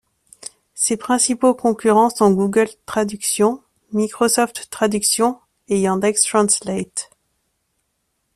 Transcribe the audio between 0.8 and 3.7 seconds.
principaux concurrents sont Google Traduction,